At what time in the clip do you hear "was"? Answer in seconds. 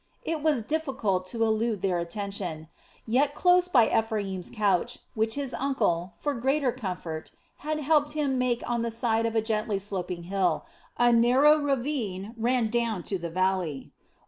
0.41-0.63